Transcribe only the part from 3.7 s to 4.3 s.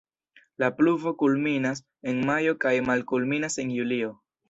julio.